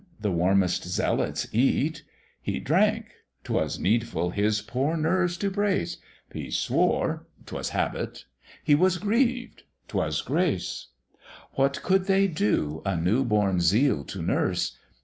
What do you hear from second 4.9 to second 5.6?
nerves to